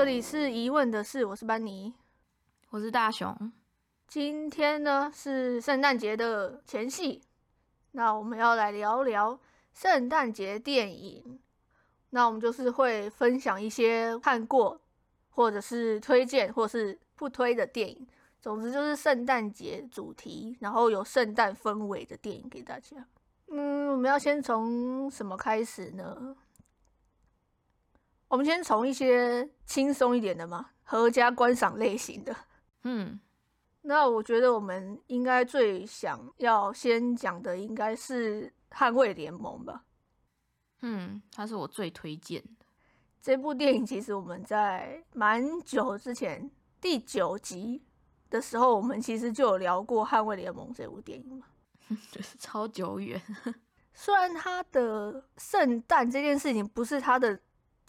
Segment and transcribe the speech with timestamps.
[0.00, 1.92] 这里是疑问的事，我是班尼，
[2.70, 3.52] 我是大雄。
[4.08, 7.20] 今天呢是圣诞节的前夕，
[7.90, 9.38] 那我们要来聊聊
[9.74, 11.38] 圣诞节电影。
[12.08, 14.80] 那我们就是会分享一些看过，
[15.28, 18.08] 或者是推荐，或是不推的电影。
[18.40, 23.06] 总之就是圣诞节主题，然后有圣诞氛围的电影给大家。
[23.48, 26.34] 嗯，我们要先从什么开始呢？
[28.30, 32.34] 我们先从一些轻松一点的嘛，合家观赏类型的。
[32.84, 33.18] 嗯，
[33.82, 39.82] 那我觉得我们应该最想要先讲的应该是《捍卫联盟》吧。
[40.82, 42.64] 嗯，它是我最推荐的
[43.20, 43.84] 这部电影。
[43.84, 46.48] 其实我们在蛮久之前
[46.80, 47.82] 第九集
[48.30, 51.46] 的时候，我们其实就有聊过《捍卫联盟》这部电影嘛，
[52.12, 53.20] 就是超久远。
[53.92, 57.40] 虽然它的圣诞这件事情不是它的。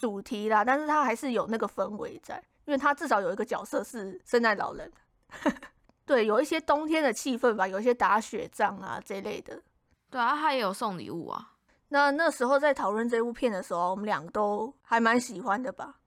[0.02, 4.90] 主题啦，但是它还是有那个氛围在，因为它至少有一个角色是圣诞老人，
[6.04, 9.62] 对，有一些冬天的气氛吧，有一些打雪仗啊这类的。
[10.10, 11.52] 对啊，他也有送礼物啊。
[11.90, 16.00] 那那时候在讨论这部片的时候，我们两个都还蛮喜欢的吧。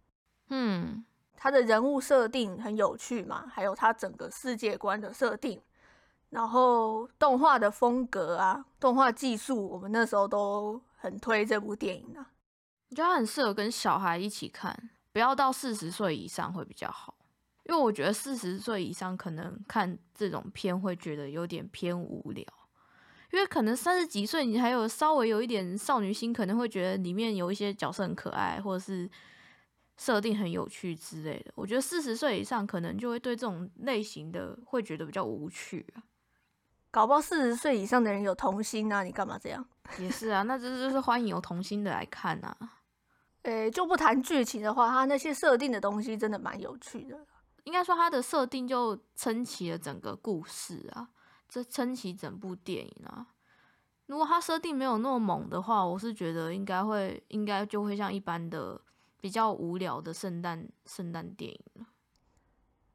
[0.49, 1.05] 嗯，
[1.37, 5.57] 他的人物设定很有趣嘛，还有他整个世界观的设定，
[6.31, 12.27] 然后动画的风格啊，动画技术，我们那时候都很推这部电影啊。
[12.95, 17.13] 我觉得它很适合跟小孩一起看，不要到四十岁以上会比较好，
[17.65, 22.45] 因为我觉得四十岁以上可能看这种片会觉得有点偏无聊，
[23.33, 29.11] 因为可能三十几岁你还有稍微有一点少女心，可能会觉得里面有一些角色很可爱，或者是
[29.97, 31.51] 设定很有趣之类的。
[31.55, 35.99] 我觉得四十岁以上可能就会对这种类型的会觉得比较无趣啊。
[36.91, 39.67] 搞不好四十岁以上的人有童心啊，你干嘛这样？
[39.99, 42.57] 也是啊，那这就是欢迎有童心的来看啊。
[43.45, 47.25] 诶，就不谈剧情的话，它那些设定的东西真的蛮有趣的。
[47.63, 51.07] 应该说，它的设定就撑起了整个故事啊，
[51.47, 53.27] 这撑起整部电影啊。
[54.07, 58.81] 如果它设定没有那么猛的话，我是觉得应该会，应该就会像一般的
[59.21, 61.85] 比较无聊的圣诞圣诞电影了。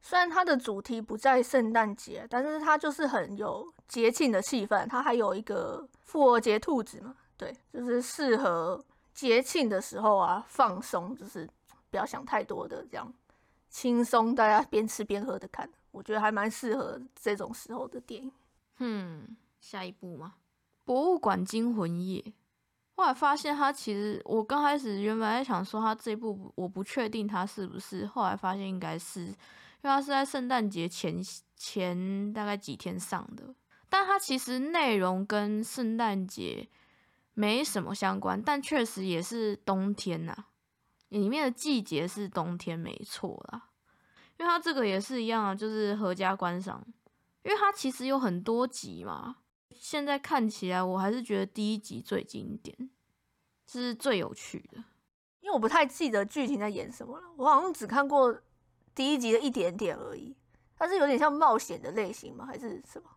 [0.00, 4.84] 虽然它的主题不在圣诞节，但是它就是很有节庆的气氛。
[4.88, 8.84] 它还有一个复活节兔子嘛，对，就是适合。
[9.20, 11.46] 节庆的时候啊，放松就是
[11.90, 13.12] 不要想太多的，这样
[13.68, 18.32] 轻松，大家边吃边喝的看，我觉得还蛮适合这种时候的电影。
[18.78, 20.36] 嗯，下一部吗？
[20.86, 22.32] 博物馆惊魂夜。
[22.96, 29.34] 后来发现他其实，我刚开始原本在想说他这部我不确定他是不是，后来发现应该是，因为
[29.82, 31.22] 他是在圣诞节前
[31.56, 33.54] 前大概几天上的，
[33.88, 36.68] 但他其实内容跟圣诞节。
[37.40, 40.44] 没什么相关，但确实也是冬天呐。
[41.08, 43.70] 里面的季节是冬天，没错啦。
[44.36, 46.84] 因为它这个也是一样啊，就是合家观赏。
[47.42, 49.36] 因为它其实有很多集嘛，
[49.70, 52.90] 现在看起来我还是觉得第一集最经典，
[53.66, 54.84] 是最有趣的。
[55.40, 58.38] 因为我不太记得剧情在演什么了，我好像只看过
[58.94, 60.36] 第一集的一点点而已。
[60.76, 62.44] 它是有点像冒险的类型吗？
[62.44, 63.08] 还是什么？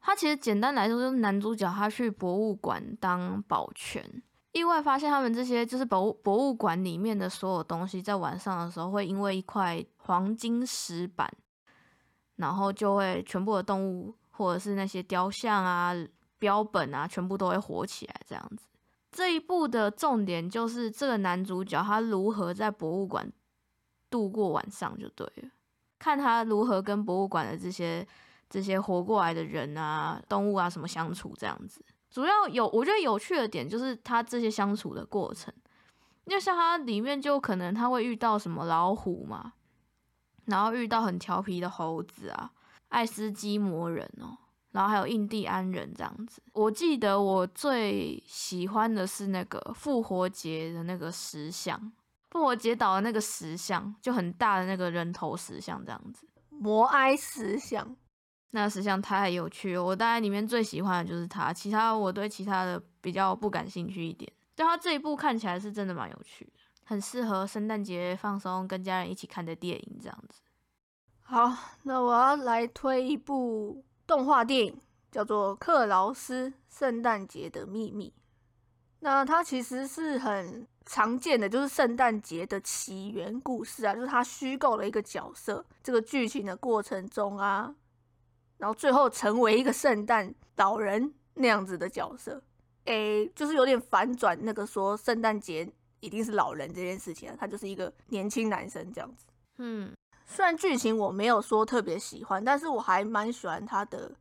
[0.00, 11.28] 他其实简单来说就是男主角他去博物馆当保全，意外发现他们这些就是博物博物馆里面的所有东西，在晚上的时候会因为一块黄金石板，
[12.36, 15.92] 然后就会全部的动物或者是那些雕像啊、
[16.38, 18.68] 标本啊，全部都会活起来这样子。
[19.10, 23.28] 这一部的重点就是这个男主角他如何在博物馆
[24.08, 25.50] 度过晚上就对了，
[25.98, 28.06] 看他如何跟博物馆的这些。
[28.48, 35.52] 这些活过来的人啊、动物啊，什么相处这样子，主要有我觉得有趣的点就是他这些相处的过程，
[36.24, 39.52] 因为像他里面就可能他会遇到什么老虎嘛，
[40.46, 42.52] 然后遇到很调皮的猴子啊、
[42.88, 44.38] 爱斯基摩人哦，
[44.70, 46.40] 然后还有印第安人这样子。
[46.52, 51.92] 我记得我最喜欢的是那个复活节的那个石像，
[52.30, 57.96] 复活节岛的那个石像，就很大的那个人头石像这样子，摩埃石像。
[58.52, 64.32] 那石像太有趣了，我大概里面最喜欢的就是它，其他我对其他的比较不感兴趣一点。
[64.54, 70.40] 就它这一部看起来是真的蛮有趣的，很适合圣诞节放松跟家人一起看的电影这样子。
[71.20, 71.52] 好，
[71.82, 78.14] 那我要来推一部动画电影，叫做《克劳斯圣诞节的秘密》。
[79.00, 87.74] 那它其实是很常见的，就是圣诞节的起源故事啊，就是它虚构了一个角色，这个剧情的过程中啊。
[88.58, 92.42] 然后最后成为一个圣诞老人那样子的角色，
[92.84, 95.70] 诶，就是有点反转那个说圣诞节
[96.00, 99.26] 一定是老人这件事情啊，他就是一个年轻男生这样子。
[99.58, 99.92] 嗯，
[100.24, 104.12] 虽然剧情我没有说特别喜欢，但是我还蛮喜欢他的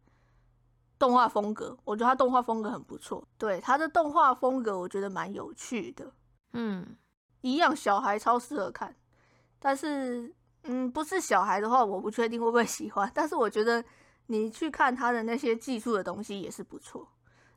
[0.98, 1.78] 动画风格。
[1.84, 6.12] 我觉得他动画风格很不错，对他的动画风格我觉得蛮有趣的。
[6.54, 6.96] 嗯，
[7.42, 8.96] 一样小孩超适合看，
[9.60, 10.34] 但是
[10.64, 13.12] 嗯，不是小孩的话，我不确定会不会喜欢。
[13.14, 13.84] 但是我觉得
[14.28, 17.08] 你去看他的那些技术的东西也是不错。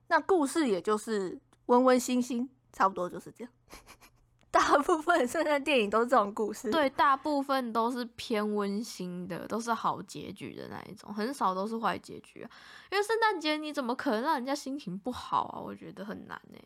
[0.09, 3.53] 那故事也就是温温馨馨，差不多就是这样。
[4.51, 12.51] 大部分圣诞电影都是这种故事，对，大部分都是偏温馨的，都是好结局的那一种，很少都是坏结局啊。
[12.91, 15.61] 因为圣诞节你怎么可能让人家心情不好啊？
[15.61, 16.59] 我觉得很难呢。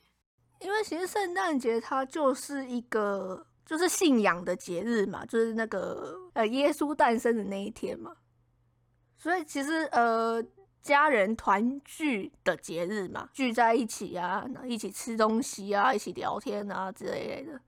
[0.60, 8.14] 因为其实圣诞节它就是一个就是信仰的节日嘛，就是那个呃耶稣诞生的那一天嘛，
[9.22, 10.44] 所以其实呃。
[10.82, 17.60] 家人团聚的节日嘛，聚在一起啊，一起吃东西啊，一起聊天啊之类的，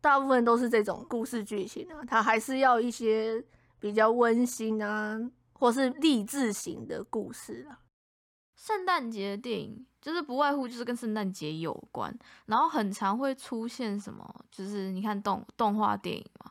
[0.00, 2.00] 大部分都是这种故事剧情啊。
[2.08, 3.44] 它还是要一些
[3.78, 5.20] 比较温馨啊，
[5.52, 7.84] 或是励志型的故事啊。
[8.56, 16.50] 圣诞节的电影就是不外乎就是跟圣诞节有关，然后很常会出现什么，就是你看动动画电影嘛，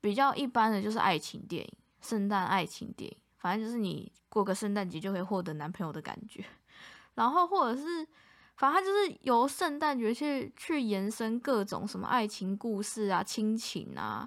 [0.00, 3.18] 比较一般的就是爱情电影，圣诞爱情电影。
[3.44, 6.42] 反正就是你过个圣诞节就可以获得男朋友的感觉，
[7.12, 8.08] 然后或者是，
[8.56, 14.26] 反正就是由圣诞节去去延伸各种什么爱情故事啊、亲情啊，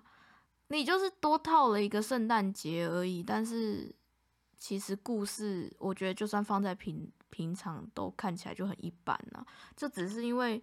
[0.67, 3.23] 你就是多套了一个圣诞节而已。
[3.23, 3.91] 但是
[4.55, 9.43] 其实故事，我觉得就算放在平平常都看起来就很一般啊，
[9.75, 10.61] 这只是因为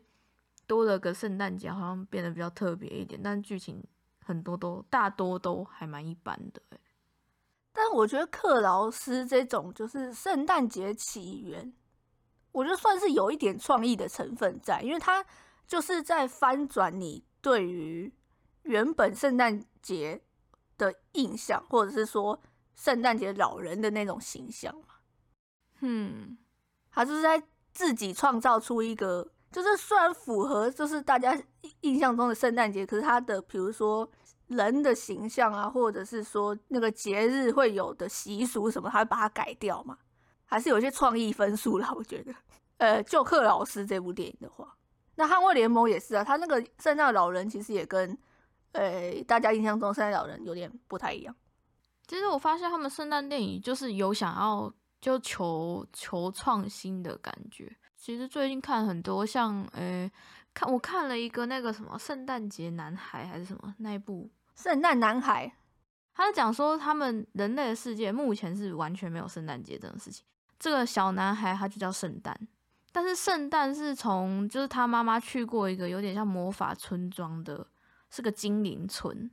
[0.68, 3.82] 多了个圣诞节，好像变得比较特别一点，但剧情
[4.24, 6.62] 很多都大多都还蛮一般的
[7.76, 11.75] 但我觉得克劳斯这种就是圣诞节起源，
[12.53, 15.26] 我觉得算是有一点创意的成分在，因为他
[15.67, 18.15] 就是在翻转你对于
[18.62, 20.23] 原本圣诞节
[20.79, 22.41] 的印象，或者是说
[22.76, 24.94] 圣诞节老人的那种形象嘛。
[25.81, 26.38] 嗯，
[26.93, 27.43] 他就是在
[27.73, 31.37] 自己创造出一个，就是虽然符合就是大家
[31.81, 34.09] 印象中的圣诞节，可是他的比如说。
[34.56, 39.98] 人的形象啊，或者是说那个节日会有的习俗什么，他会把它改掉嘛？
[40.44, 41.92] 还是有些创意分数啦？
[41.94, 42.34] 我觉得，
[42.78, 44.76] 呃，就克老师这部电影的话，
[45.16, 48.16] 那捍卫联盟也是啊，他那个圣诞老人其实也跟
[48.72, 51.34] 呃大家印象中圣诞老人有点不太一样。
[52.06, 57.76] 其实我发现他们圣诞电影就是有想要就求求创新的感觉。
[57.96, 60.10] 其实最近看很多像呃。
[60.56, 65.52] 看，我看了一个那个什么圣诞节男孩还是什么那一部圣诞男孩，
[66.14, 70.24] 他讲说他们人类的世界目前是完全没有圣诞节这种事情。
[70.58, 72.48] 这个小男孩他就叫圣诞，
[72.92, 77.66] 但是圣诞是从就是他妈妈去过一个有点像魔法村庄的，
[78.08, 79.30] 是个精灵村，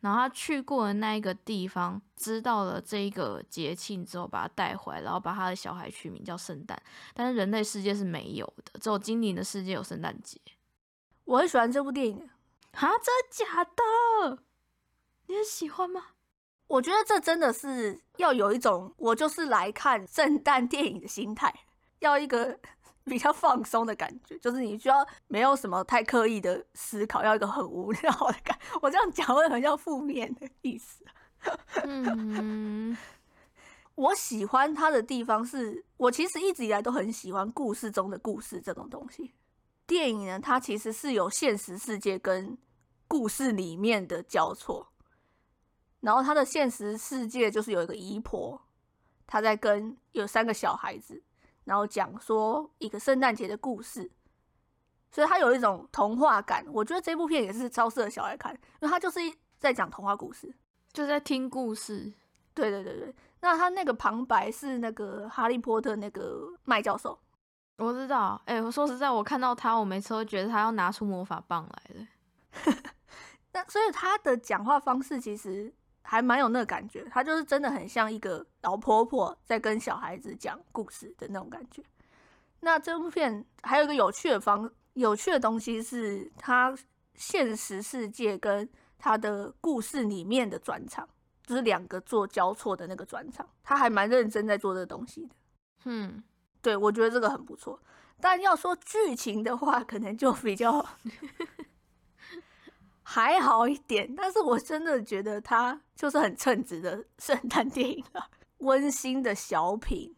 [0.00, 6.76] 然后他去过的那一个地方，知道了这一个节庆之后，把他带回来，然后把他的小孩取名叫圣诞。
[7.14, 10.40] 但是人类世界是没有的，只有精灵的世界有圣诞节。
[11.24, 12.16] 我很喜欢这部电影，
[12.72, 14.42] 啊，真的假的？
[15.32, 16.08] 你很喜欢吗？
[16.66, 21.50] 我觉得这真的是要有一种我就是来看圣诞电影的心态，
[22.00, 22.58] 要一个
[23.04, 28.58] 比较放松的感觉，就是你需要没有什么太刻意的思考，要一个很无聊的感。
[28.82, 31.02] 我这样讲会很像负面的意思。
[31.84, 32.94] 嗯，
[33.96, 39.32] 我喜欢他的地方是我其实一直以来都很喜欢故事中的故事这种东西。
[39.86, 42.58] 电影呢，它其实是有现实世界跟
[43.08, 44.91] 故事里面的交错，
[46.02, 48.60] 然后他的现实世界就是有一个姨婆，
[49.26, 51.22] 她在跟有三个小孩子，
[51.64, 54.10] 然后讲说一个圣诞节的故事，
[55.10, 56.66] 所以他有一种童话感。
[56.70, 59.20] 我觉得这部片也是超适合小孩看，因为他就是
[59.58, 60.54] 在讲童话故事，
[60.92, 62.12] 就在听故事。
[62.54, 67.18] 对对对对，那他那个旁白是那个哈利波特那个麦教授。
[67.78, 72.06] 我知道，哎，我说实在，我看到他，我每次都觉得他要拿出魔法棒来了。
[73.52, 81.82] 那所以他的讲话方式其实还蛮有那个感觉，他就是真的很像一个老婆婆在跟小孩子讲故事的那种感觉。
[82.60, 86.76] 那这部片还有一个有趣的方，有趣的东西是他
[87.14, 88.68] 现实世界跟
[88.98, 91.08] 他的故事里面的转场，
[91.46, 95.34] 就是两个做交错的那个转场，他还蛮认真在做这个东西的。
[95.84, 96.22] 嗯。
[96.60, 97.82] 对，我觉得这个很不错，
[98.20, 100.86] 但要说剧情的话，可能就比较
[103.12, 104.14] 还好一点。
[104.14, 108.26] 但是我真的觉得它就是很称职的 圣诞电影了，
[108.58, 110.16] 温馨的小品。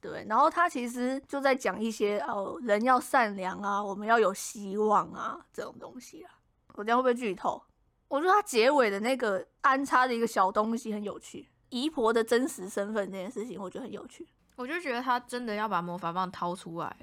[0.00, 6.30] 对，然后他其实就在讲一些哦，人要善良啊，我们要有希望啊这种东西啊。
[6.74, 7.60] 我这样会不会剧透？
[8.06, 14.28] 我觉得他结尾的那个安插的一个小东西很有趣，姨婆的真实身份这件事情，我觉得很有趣。
[14.54, 16.96] 我就觉得他真的要把魔法棒掏出来，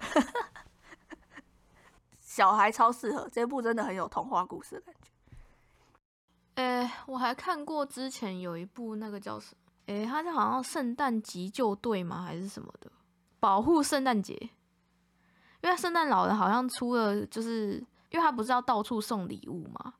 [2.22, 5.12] 小孩超适合这部，真的很有童话故事的感觉。
[6.56, 9.58] 诶，我还看过之前有一部那个叫什么？
[9.94, 12.24] 诶，它是好像圣诞急救队吗？
[12.24, 12.92] 还是什么的？
[13.40, 14.34] 保护圣诞节。
[15.62, 17.78] 因为圣诞老人好像出了，就是
[18.12, 19.94] 因为他不是要到处送礼物嘛，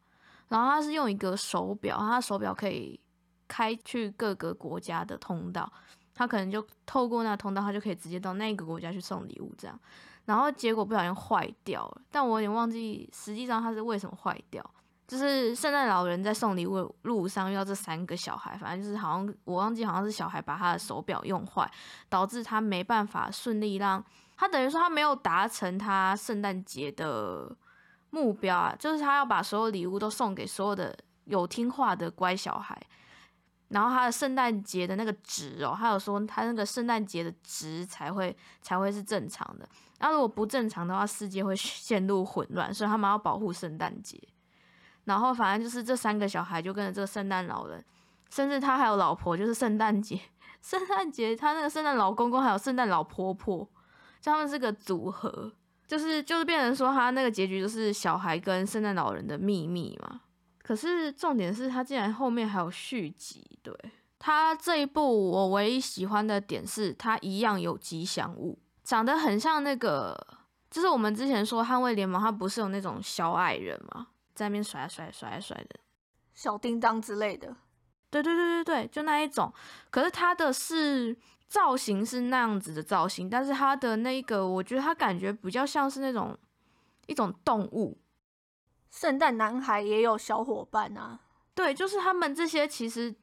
[0.48, 3.00] 然后他是用一个手表，他手表可以
[3.48, 5.72] 开去各个国家的通道，
[6.14, 9.80] 他可能就透过那通道，他就可以直接到那个国家去送礼物这样。
[10.26, 14.64] 然后结果不小心坏掉了，但我有点忘记实际上他是为什么坏掉。
[15.08, 21.70] 就是圣诞老人在送礼物路上遇到这三个小孩，反正就是好像我忘记好像是小孩把他的手表用坏，
[22.10, 24.04] 导致他没办法顺利让
[24.36, 27.56] 他等于说他没有达成他圣诞节的
[28.10, 32.76] 目标啊，就是他要把所有礼物都送给所有的有听话的乖小孩，
[33.68, 39.70] 然后他的圣诞节的那个值哦，他有说他那个圣诞节的值才会才会是正常的，
[40.00, 44.20] 那如果不正常的话，世界会陷入混乱，所以他们要保护圣诞节。
[45.06, 47.84] 然后反正就是这三个小孩就跟着这个圣诞老人，
[48.30, 50.20] 甚至他还有老婆，就是圣诞节，
[50.62, 53.60] 圣诞节他那个圣诞老公公还有圣诞老婆婆，
[54.20, 55.52] 就他们是个组合，
[55.88, 60.22] 就是就是变成说他那个结局就是小孩跟圣诞老人的秘密嘛。
[60.64, 63.72] 可是重点是他竟然后面还有续集，对
[64.18, 70.18] 他这一部我唯一喜欢的点是他一样有吉祥物，长得很像那个，
[70.72, 74.08] 就是我们之前说捍卫联盟，他不是有那种小矮人吗？
[74.36, 75.80] 在那边甩甩甩甩的，
[76.34, 77.56] 小叮当之类的，
[78.10, 79.51] 对对对对对，就那一种。
[79.89, 86.38] 可是它的是造型是那样子的造型，但是它的那个，我觉得它感觉比较像是那种
[87.08, 87.98] 一种动物。
[88.92, 91.20] 圣诞男孩也有小伙伴啊，
[91.54, 93.15] 对，就是他们这些其实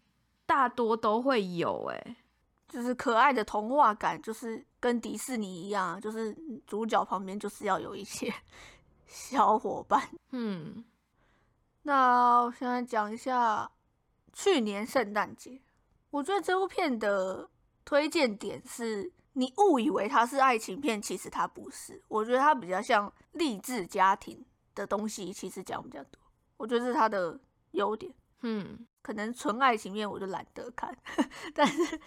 [0.47, 2.17] 大多都会有，哎，
[2.69, 8.33] 就是可爱的童话感，就是跟迪士尼一样，就是主角旁边就是要有一些
[9.07, 10.85] 小伙伴，嗯。
[11.85, 13.71] 那我现在讲一下
[14.33, 15.61] 去年圣诞节，
[16.11, 17.51] 我觉得这部片的
[17.85, 22.01] 推荐点是，你误以为它是爱情片，其实它不是。
[22.07, 26.21] 我觉得它比较像励志家庭的东西，其实讲比较多。
[26.57, 27.41] 我觉得是它的
[27.73, 28.15] 优点。
[28.43, 30.97] 嗯，可能纯爱情片我就懒得看，
[31.53, 32.01] 但是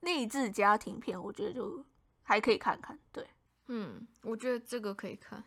[0.00, 1.82] 励志家庭片我觉得就
[2.22, 2.98] 还可以看看。
[3.10, 3.26] 对，
[3.68, 5.42] 嗯，我觉得这个可以看。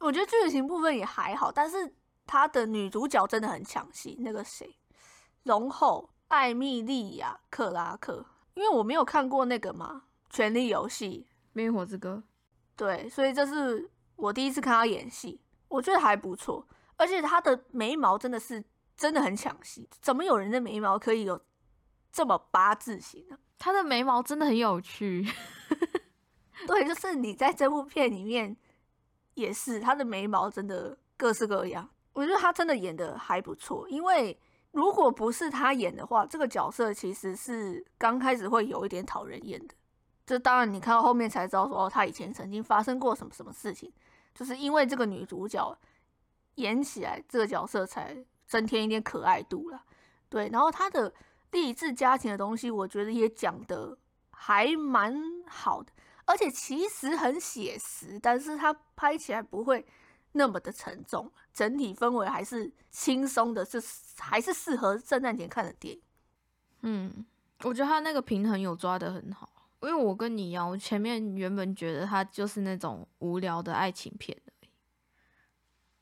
[0.00, 1.94] 我觉得剧情部分也还好，但是。
[2.28, 4.76] 她的女主角真的很抢戏，那个谁，
[5.44, 10.02] 龙后艾米莉亚克拉克，因为我没有看过那个嘛
[10.36, 12.22] 《权力游戏》《冰火之歌》，
[12.76, 18.62] 对，所以这是我第一次看她演戏，我觉得还不错，而且她的眉毛真的是
[18.94, 21.40] 真的很抢戏，怎么有人的眉毛可以有
[22.12, 23.38] 这么八字形呢？
[23.58, 25.26] 她的眉毛真的很有趣，
[26.68, 28.54] 对，就是你在这部片里面
[29.32, 31.88] 也是，她的眉毛真的各式各样。
[32.18, 34.36] 我觉得他真的演的还不错，因为
[34.72, 39.74] 如果不是他演的话，这个角色其实是刚开始会有一点讨人厌的。
[40.26, 43.92] 这当然你看到后面才知道，说哦，他以前曾经发生过什么什么事情，
[44.34, 45.78] 就是因为这个女主角
[46.56, 48.16] 演起来，这个角色才
[48.48, 49.80] 增添一点可爱度了。
[50.28, 51.14] 对，然后他的
[51.52, 53.96] 励志家庭的东西，我觉得也讲的
[54.32, 55.14] 还蛮
[55.46, 55.92] 好的，
[56.24, 59.86] 而且其实很写实，但是他拍起来不会。
[60.32, 63.82] 那么的沉重，整体氛围还是轻松的，是
[64.18, 66.02] 还是适合圣诞节看的电影。
[66.82, 67.26] 嗯，
[67.64, 69.48] 我觉得他那个平衡有抓得很好，
[69.80, 74.68] 因为我跟你一样，我前面原本觉得他就是那种无聊的爱情片而已，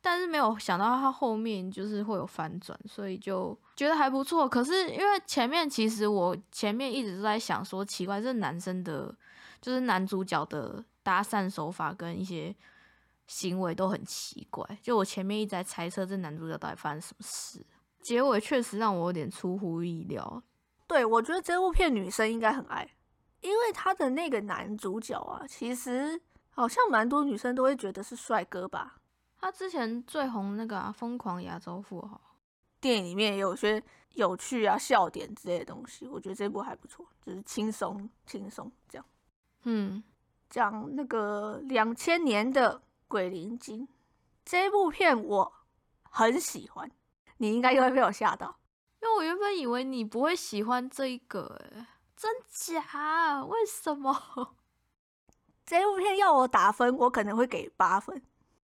[0.03, 4.49] 但是没有想到他后面就是会有反转，所以就觉得还不错。
[4.49, 9.17] 可是因为前面其实我前面一直都在想说，奇怪，这男生的，
[9.63, 12.55] 就是男主角的搭讪手法跟一些。
[13.27, 17.67] 行为都很奇怪，就我前面一直在猜测这男主角到底发生什么事，
[18.01, 20.43] 结尾确实让我有点出乎意料。
[20.87, 22.89] 对，我觉得这部片女生应该很爱，
[23.41, 29.01] 因为他的那个男主角啊，其实好像蛮多女生都会觉得是帅哥吧。
[29.41, 32.17] 他之前最红那个《啊疯狂亚洲富豪》
[32.81, 33.83] 电影里面也有些
[34.15, 39.05] 有趣啊笑点之类的东西，我觉得这部还不错，就是轻松轻松这样。
[39.65, 40.03] 嗯，
[40.49, 42.81] 讲那个两千年的。
[43.09, 43.89] 鬼灵精
[44.45, 45.53] 这部片我
[46.11, 46.91] 很喜欢，
[47.39, 48.59] 你应该又会被我吓到，
[49.03, 51.87] 因为我原本以为你不会喜欢这一个，哎，
[52.17, 53.45] 真假？
[53.45, 54.57] 为什么？
[55.67, 58.23] 这部片要我打分，我可能会给八分。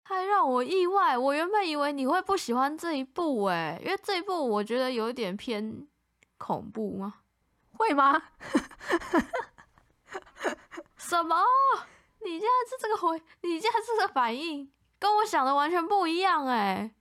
[0.04, 1.18] 太让我意外。
[1.18, 5.88] 我原本以为你会不喜欢这一部诶，因为这一部我觉得有一点偏
[6.38, 7.22] 恐怖吗？
[7.78, 8.22] 会吗？
[10.98, 11.36] 什么？
[12.24, 16.94] 你现在是这个回，你现在是这个反应，跟我想的完全不一样诶。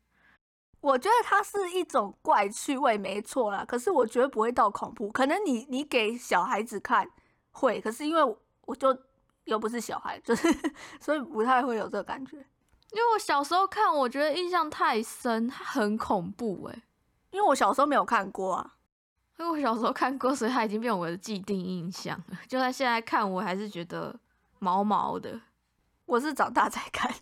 [0.80, 3.64] 我觉得它是一种怪趣味，没错啦。
[3.66, 7.06] 可是我觉得不会到恐怖，可能你你给小孩子看
[7.50, 8.96] 会，可是因为我就
[9.44, 10.48] 又不是小孩，就是
[10.98, 12.36] 所以不太会有这个感觉。
[12.92, 16.82] 因为我小时候看，我觉得印象太深，它很恐怖诶。
[17.30, 18.74] 因为我小时候没有看过啊，
[19.38, 22.38] 因为我小时候看过，所以它已经变我的既定印象了。
[22.48, 24.18] 就算现在看，我还是觉得
[24.60, 25.40] 毛毛的。
[26.06, 27.12] 我是长大才看。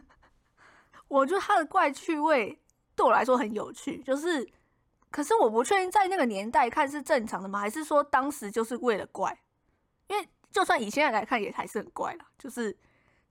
[1.08, 2.58] 我觉得他的怪趣味
[2.96, 4.48] 对我来说很有趣，就是，
[5.10, 7.60] 可是我不确定在那个年代看是正常的吗？
[7.60, 9.38] 还是说当时就是为了怪？
[10.08, 12.76] 因为就算以现在来看也还是很怪啦，就是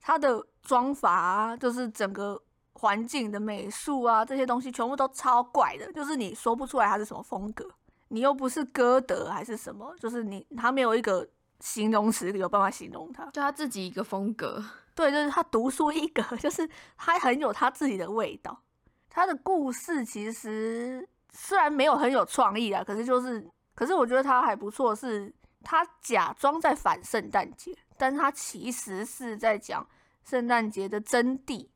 [0.00, 2.42] 他的妆法啊，就是整个
[2.72, 7.68] 环境的美术啊，这些东西全部都超怪的，就是你说不出来它是什么风格，
[8.08, 11.28] 你又不是歌德还是什么，就是你他没有一个
[11.60, 14.64] 形容词有办法形容他，就他自己一个风格。
[14.94, 18.62] 对，就是他独树一格， 就是他很有他自己的味道。
[19.10, 29.86] 他的故事其实虽然没有很有创意啊，可是就是，可是我觉得他还不错，是他假装在反圣诞节，但是他其实是在讲
[30.24, 31.68] 圣诞节的真谛。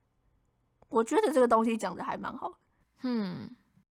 [0.88, 2.52] 我觉得这个东西讲的还蛮好。
[3.02, 3.48] 嗯，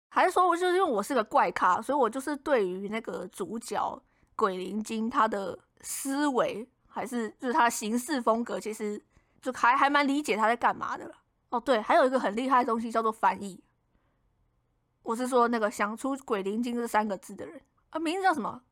[0.10, 4.02] 还是说，我就是因为我是个怪咖，所以我就是对于那个主角
[4.36, 9.00] 鬼灵精他的思维，还是就是他的行事风格，其实。
[9.44, 11.14] 就还还蛮理解他在干嘛的了。
[11.50, 13.62] 哦，对，还有一个很厉害的东西叫做翻译。
[15.02, 18.64] 我是说那个想出“鬼灵精”这三个字的人啊，名字叫什么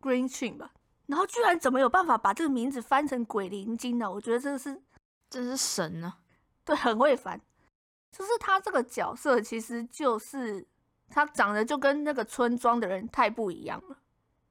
[0.00, 0.72] ？Green Chin 吧。
[1.04, 4.10] 然后居然怎么有办法把这个名字翻成“鬼灵精”呢？
[4.10, 4.80] 我觉得这是
[5.28, 6.16] 真是神啊！
[6.64, 7.38] 对，很会翻。
[8.10, 10.66] 就是他这个角色，其实就是
[11.10, 13.98] 他长得就跟那个村庄的人太不一样了。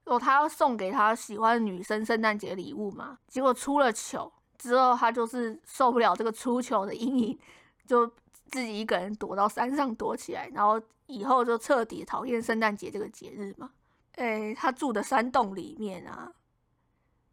[0.09, 4.31] 哦，他要送给他喜欢的女生圣诞节礼物嘛，结果出了糗。
[4.57, 7.39] 之后他就是受不了这个出糗的阴影，
[7.85, 8.05] 就
[8.51, 13.71] 自己一个人躲到山上躲起来，然后以后就彻底讨厌圣诞节这个节日嘛。
[14.15, 16.33] 诶，他住的山洞里面啊，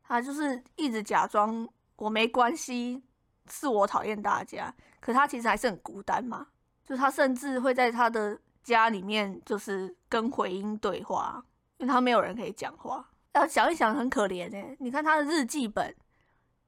[0.04, 3.02] 他就是一直假装我没关系，
[3.50, 6.46] 是我讨厌大家，可他其实还是很孤单嘛。
[6.84, 11.44] 就他甚至会在他的家里面就是跟回音对话，
[11.78, 13.08] 因为他没有人可以讲话。
[13.34, 14.76] 要想一想，很可怜哎。
[14.80, 15.94] 你看他的日记本，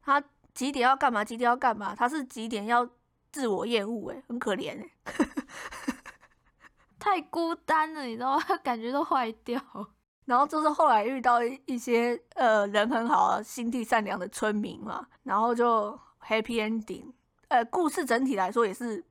[0.02, 0.22] 他。
[0.54, 1.24] 几点要干嘛？
[1.24, 1.94] 几点要干嘛？
[1.94, 2.88] 他是几点要
[3.30, 4.10] 自我厌恶？
[4.10, 4.90] 哎，很可怜哎，
[6.98, 8.42] 太孤单了，你知道吗？
[8.64, 9.62] 感觉都坏掉。
[10.24, 17.12] 然后就是后来遇到一些呃人很好、心地善良的村民嘛，然后就 happy ending。
[17.46, 19.04] 呃，故事整体来说也是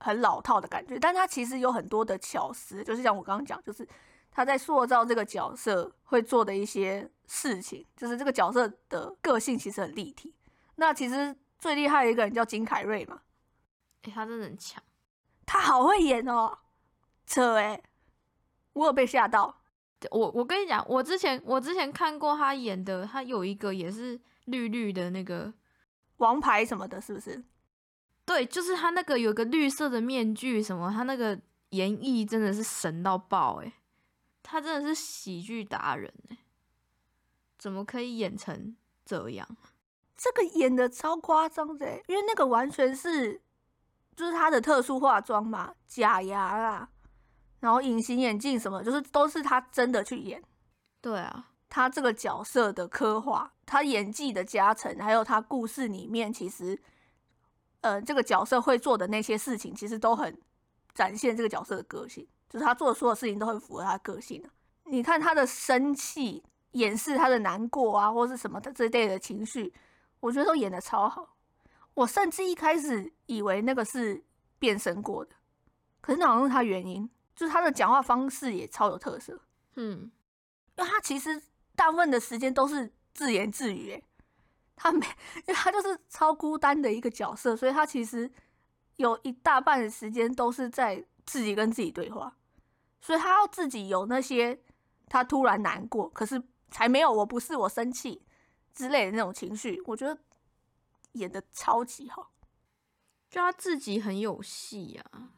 [0.00, 3.86] 很老套的感觉，但他其实有很多的巧思，就是像我刚刚讲，就是
[4.32, 10.34] 他在塑造这个角色会做的一些事情，就是这个角色的个性其实很立体。
[10.76, 13.20] 那其实最厉害的一个人叫金凯瑞嘛，
[14.02, 14.82] 哎，他真的很强，
[15.46, 16.58] 他好会演哦，
[17.26, 17.80] 扯哎，
[18.72, 19.58] 我有被吓到。
[20.10, 25.52] 我我跟你讲，我之前我之前看过他演的，他有一个也是绿绿的那个
[26.16, 27.44] 王牌什么的，是不是？
[28.24, 31.38] 对，就是他那个有个绿色的面具什么，他那个
[31.70, 33.72] 演绎真的是神到爆哎，
[34.42, 36.38] 他真的是喜剧达人哎，
[37.58, 39.48] 怎么可以演成这样？
[40.16, 43.40] 这个演的超夸张的，因为那个完全是
[44.14, 46.88] 就是他的特殊化妆嘛，假牙啦，
[47.60, 50.42] 然后隐形眼镜什么，就是都是他真的去演。
[51.00, 56.80] 对啊，他这个角色的刻画，他演技的加成，还有他故事里面其实，
[57.80, 60.40] 呃，这个角色会做的那些事情，其实都很
[60.94, 64.44] 展现这个角色的个性，就是他做的所有事情都很符合他的个性
[64.84, 69.72] 你看他的生气，掩饰他的难过啊，或是什么的这类的情绪。
[70.20, 71.34] 我觉得都演的超好，
[71.94, 74.22] 我甚至一开始以为那个是
[74.58, 75.30] 变身过的，
[76.02, 79.40] 可是那好像是他原因，就是他的讲话方式也超有特色，
[79.76, 80.12] 嗯，
[80.76, 81.42] 因为他其实
[81.74, 84.04] 大部分的时间都是自言自语，诶，
[84.76, 88.30] 他没，因为他就是超孤单的一个角色，所以他其实
[88.96, 92.36] 有一大半的时间都是在自己跟自己对话，
[93.02, 94.58] 所以他要自己有那些
[95.08, 98.22] 他突然难过，可是才没有我不是我生气。
[98.74, 100.18] 之类的那种情绪，我觉得
[101.12, 102.30] 演的超级好，
[103.28, 105.28] 就他自己很有戏啊。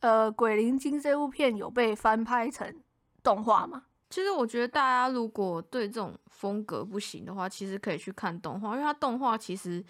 [0.00, 2.82] 呃，《鬼灵精》这部片有被翻拍成
[3.22, 3.86] 动画吗？
[4.10, 9.82] 其实我觉得大家如果对这种风格不行的话，其实可以去看动画，因为它动画其实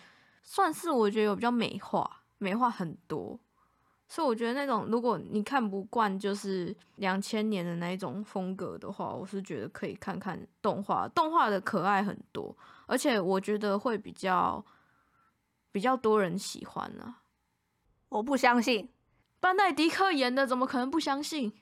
[0.44, 3.36] 算是我觉得有比较美化，美化很多。
[4.08, 14.64] 所以我觉得那种如果你看不惯就是两千年的那一种风格的话，我是觉得可以看看动画，动画的可爱很多，而且我觉得会比较
[15.72, 17.16] 比较多人喜欢呢。
[18.08, 18.88] 我不相信，
[19.40, 21.52] 班奈迪克演的怎么可能不相信？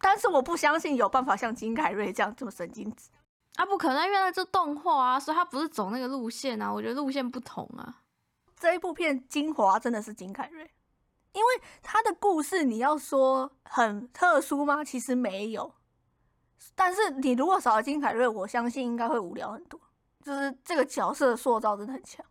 [0.00, 3.10] 但是我不相信有办法像金凯瑞这样这么神经质。
[3.56, 6.72] 啊，不可能，因为那是动画啊，所以他不是走那个路线啊。
[6.72, 8.00] 我觉得路线不同啊。
[8.56, 10.62] 这一部片精华真的是金凯瑞，
[11.32, 11.48] 因为
[11.82, 14.82] 他的故事你要说很特殊吗？
[14.84, 15.72] 其实没有。
[16.74, 19.80] 但是你如果少了金凯瑞，我相信应该会无聊很多。
[20.22, 22.24] 就是这个角色塑造真的很强。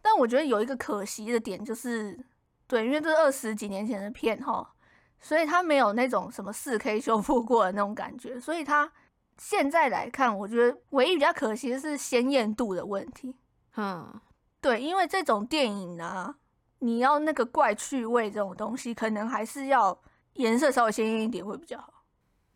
[0.00, 2.18] 但我觉得有一个可惜的点就是，
[2.66, 4.74] 对，因为这是二十几年前的片哈，
[5.20, 8.90] 所以他没有那种什么四 K 修复过的那种感觉，所以他。
[9.40, 13.36] 现在来看，我觉得唯一比较可惜的是鲜艳度的问题。
[13.76, 14.20] 嗯，
[14.60, 16.34] 对，因为这种电影呢，
[16.80, 19.98] 你要那个怪趣味这种东西，可能还是要
[20.34, 22.04] 颜色稍微鲜艳一点会比较好。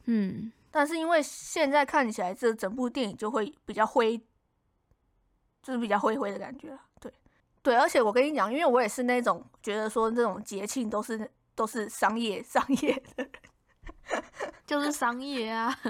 [0.04, 4.18] 嗯，但是因为现在看起来，这整部电影就会比较灰，
[5.62, 6.78] 就是比较灰灰的感觉。
[7.00, 7.12] 对，
[7.62, 13.28] 对，而且我跟你讲，因为我也是那种觉得说这种节庆都是都是商业商业的，
[14.66, 15.76] 就是商业啊。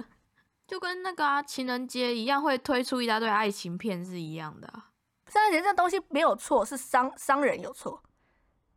[0.67, 4.67] 就跟那个啊情人节一样，会推出一大堆爱情片是一样的。
[5.27, 8.03] 圣诞节这东西没有错，是商商人有错。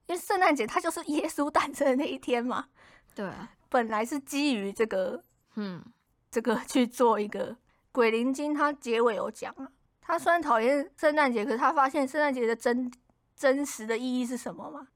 [0.08, 2.68] 因为圣诞节它就是耶稣诞生的那一天嘛。
[3.16, 3.30] 对，
[3.70, 5.24] 本来是基于这个，
[5.56, 5.84] 嗯，
[6.30, 7.56] 这个 去做一个
[7.92, 8.54] 鬼灵精。
[8.54, 9.70] 它结尾有讲啊，
[10.02, 12.92] 他虽然讨厌圣诞节，可是他发现圣诞节的真
[13.36, 14.88] 真实的意义是什么嘛？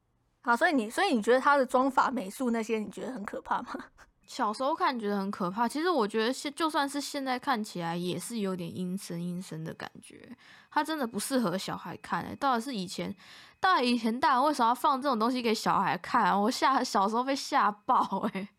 [0.42, 3.76] 啊，所以你所以你觉得他的妆法美术那些，你觉得很可怕吗？
[4.26, 10.30] 小时候看觉得很可怕，其实我觉得现就算是现在看起来也是有点阴森阴森的感觉。
[10.70, 13.14] 它真的不适合小孩看诶，到底是以前，
[13.60, 16.40] 到底以前大人为什么要放这种东西给小孩看？
[16.42, 18.02] 我吓小时候被吓爆
[18.34, 18.50] 诶。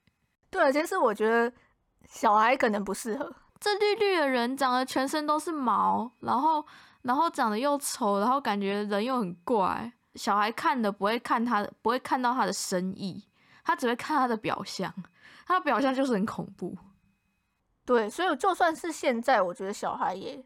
[0.50, 1.52] 对，其实我觉得
[2.06, 3.34] 小孩可能不适合。
[3.58, 6.64] 这绿绿的人长得全身都是毛，然后
[7.02, 13.28] 然后长得又丑，然后感觉人又很怪，小孩看的不会看他的，不会看到他的深意，
[13.64, 14.92] 他只会看他的表象。
[15.46, 16.78] 他的表象就是很恐怖，
[17.84, 20.40] 对，所以就算是现在，我觉得小孩也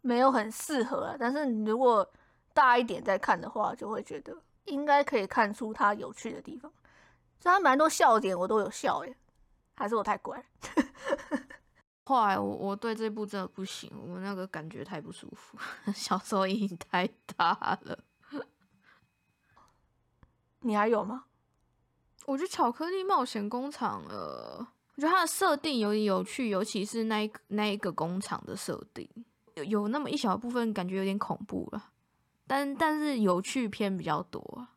[0.00, 1.16] 没有很适合啊。
[1.16, 2.04] 但是你如果
[2.54, 6.72] 大一点再看的话，就会觉得应该可以看出它有趣的地方。
[7.38, 9.14] 就它蛮多笑点，我都有笑哎，
[9.74, 10.42] 还是我太乖。
[12.06, 15.58] 后来我我对这部真的不行，我那个感觉太不舒服，
[15.92, 17.98] 小时候阴影太大了。
[20.60, 21.24] 你还有吗？
[22.26, 29.06] 我觉得巧克力冒险工厂，呃，我觉得它的设定有点有趣，尤其是那一那一个工厂的设定，
[29.56, 31.90] 有有那么一小部分感觉有点恐怖了，
[32.46, 34.68] 但但是有趣片比较多。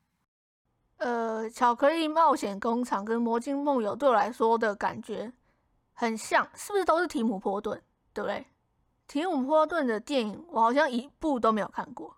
[0.97, 5.31] 呃，巧克力冒险工厂跟魔镜梦游对我来说的感觉
[5.93, 7.81] 很像，是不是都是提姆波顿？
[8.13, 8.45] 对不对？
[9.07, 12.17] 提姆波顿的电影我好像一部都没有看过。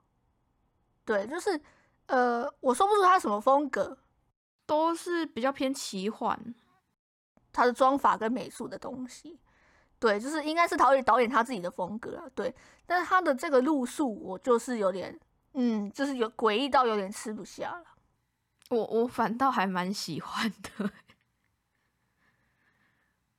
[1.06, 1.60] 对，就是
[2.08, 3.98] 呃，我说不出他什么风格。
[4.66, 6.54] 都是比较偏奇幻，
[7.52, 9.40] 他的妆法跟美术的东西，
[9.98, 12.54] 对，就是应该是导演导演他自己的风格啊，对。
[12.86, 15.20] 但是他的这个路数，我就是有点，
[15.54, 17.86] 嗯，就是有诡异到有点吃不下了。
[18.70, 20.70] 我我反倒还蛮喜欢的，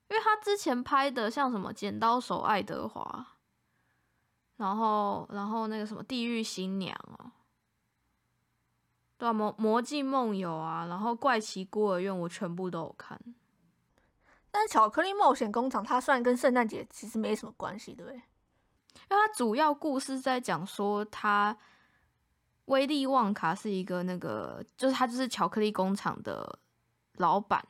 [0.08, 3.26] 因为他之前拍的像什么《剪刀手爱德华》，
[4.56, 7.30] 然后然后那个什么《地狱新娘》哦。
[9.16, 13.20] 对啊，魔魔镜梦游啊，然后怪奇孤儿院我全部都有看。
[14.50, 18.16] 但是巧克力冒险工厂它虽然跟圣诞节其实没什么关系，对不对？
[18.16, 21.56] 因为它主要故事在讲说，他
[22.70, 26.58] 威利旺卡是一个那个，就是他就是巧克力工厂的
[27.18, 27.64] 老板。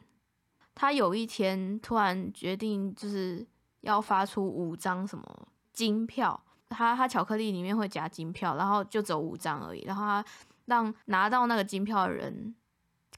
[0.75, 3.47] 他有一天突然决定就是
[3.81, 10.25] 要发出五张什么金票，他他巧克力里面会夹金票，然后就只有五张而已，然后他。
[10.67, 12.55] 让拿到那个金票的人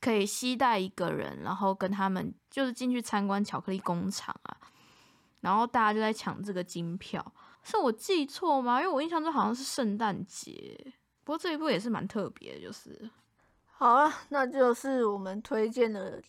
[0.01, 4.57] 可以携带一个人，然后跟他们就是进去参观巧克力工厂啊，
[5.41, 7.23] 然后大家就在抢这个金票，
[7.63, 8.81] 是我记错吗？
[8.81, 13.11] 因为我印象中好像是圣诞节，不过这一部也是蛮特别的，就是
[13.71, 16.23] 好了，那就是我们推荐的，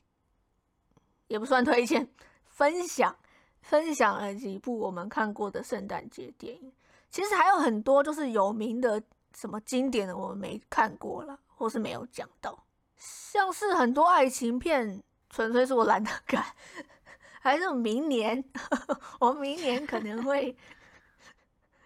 [1.27, 2.08] 也不算推荐，
[2.45, 3.15] 分享
[3.62, 6.71] 分享了几部我们看过的圣诞节电影，
[7.10, 9.01] 其实还有很多就是有名的。
[9.36, 16.45] 什么经典的我们没看过了，或是没有讲到，像是很多爱情片，纯粹是我懒得看，
[17.41, 18.43] 还是明年，
[19.19, 20.56] 我明年可能会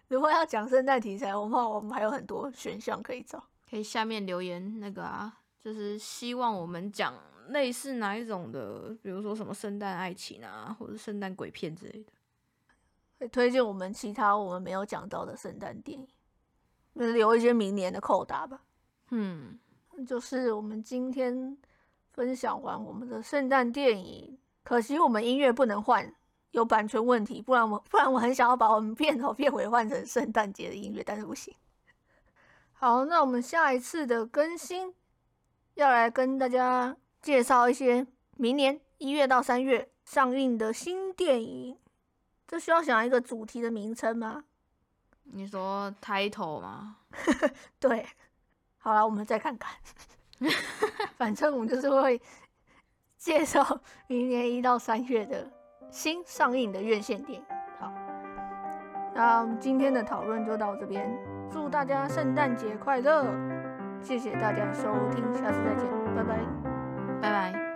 [0.08, 3.44] 如果要讲圣诞题材的话，我们还有很多选项可以找。
[3.70, 7.14] 可以下面留言那个啊，就是希望我们讲
[7.50, 12.12] 类似哪一种的，比如说什么圣诞爱情啊，或者圣诞鬼片之类的。
[13.20, 16.08] 会推荐我们其他我们没有讲到的圣诞电影，
[16.94, 18.62] 留一些明年的扣打吧。
[19.10, 19.60] 嗯，
[20.06, 21.58] 就是我们今天
[22.12, 26.16] 分享完我们的圣诞电影，可惜我们音乐不能换，
[26.52, 31.54] 有版权问题，不然我不然我很想要把我们片头片尾换成圣诞节的音乐，但是不行。
[32.74, 34.94] 好，那我们下一次的更新
[35.76, 38.06] 要来跟大家介绍一些
[38.36, 41.78] 明年一月到三月上映的新电影。
[42.48, 44.46] 这需要想一个主题的名称吗？
[45.24, 46.98] 你说 title 吗？
[47.78, 48.08] 对，
[48.78, 49.76] 好了，我们再看看。
[51.18, 52.22] 反正我们就是会
[53.18, 55.52] 介绍明年一到三月的
[55.90, 57.46] 新上映的院线电影。
[57.80, 57.92] 好，
[59.14, 61.10] 那今天的讨论就到这边，
[61.50, 63.26] 祝大家圣诞节快乐！
[64.02, 66.24] 谢谢大家收听，下次再见，拜
[67.32, 67.67] 拜。